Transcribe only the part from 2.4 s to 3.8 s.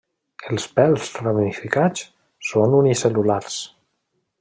són unicel·lulars.